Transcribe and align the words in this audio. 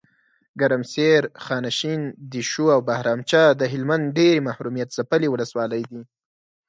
ګرمسیر، 0.61 1.23
خانشین، 1.45 2.01
دیشو 2.31 2.65
اوبهرامچه 2.77 3.41
دهلمند 3.61 4.05
ډیري 4.17 4.39
محرومیت 4.47 4.89
ځپلي 4.97 5.27
ولسوالۍ 5.31 5.81
دي. 5.91 6.01